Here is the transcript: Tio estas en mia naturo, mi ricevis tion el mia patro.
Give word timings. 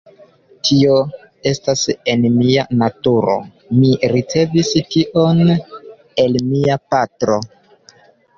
Tio 0.67 0.93
estas 1.51 1.83
en 2.13 2.25
mia 2.37 2.63
naturo, 2.79 3.35
mi 3.83 3.93
ricevis 4.15 4.73
tion 4.97 5.45
el 6.25 6.41
mia 6.55 6.81
patro. 6.97 7.39